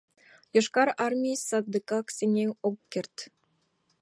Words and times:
Йошкар 0.55 0.89
Армий 1.05 1.37
садыгак 1.47 2.07
сеҥен 2.17 2.49
ок 2.67 2.77
керт. 2.91 3.15